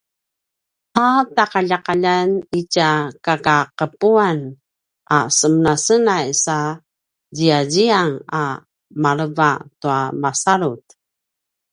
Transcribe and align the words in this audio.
a 1.05 1.07
taqaljaqaljan 1.35 2.29
itja 2.59 2.89
kakaqepuan 3.25 4.39
a 5.15 5.17
semenasenay 5.37 6.27
sa 6.43 6.57
ziyaziyan 7.37 8.11
a 8.41 8.43
maleva 9.03 9.51
tua 9.79 9.99
masalut 10.21 10.83